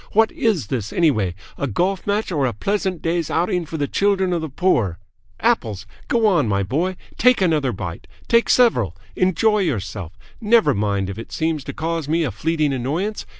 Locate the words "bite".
7.71-8.07